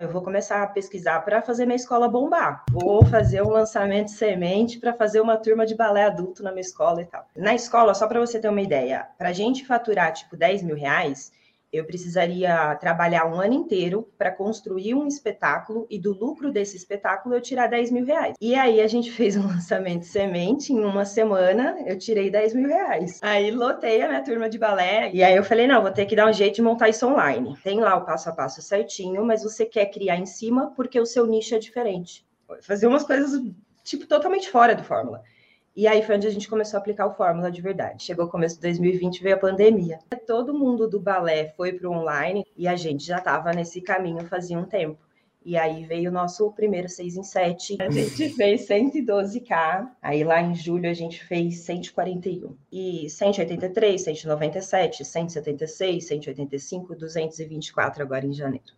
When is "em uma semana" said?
20.72-21.76